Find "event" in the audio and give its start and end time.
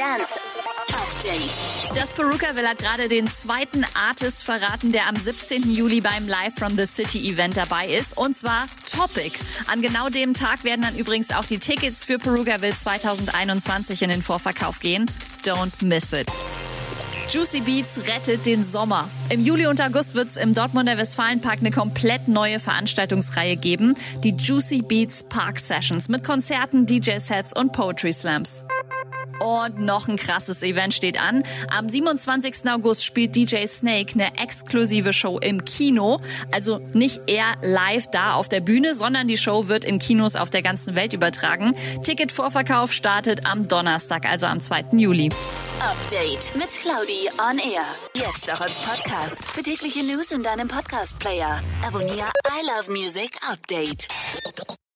7.30-7.58, 30.62-30.94